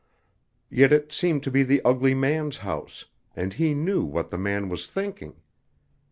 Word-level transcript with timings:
Yet 0.71 0.91
it 0.91 1.13
seemed 1.13 1.43
to 1.43 1.51
be 1.51 1.61
the 1.61 1.79
ugly 1.85 2.15
man's 2.15 2.57
house, 2.65 3.05
and 3.35 3.53
he 3.53 3.75
knew 3.75 4.03
what 4.03 4.31
the 4.31 4.37
man 4.39 4.67
was 4.67 4.87
thinking. 4.87 5.35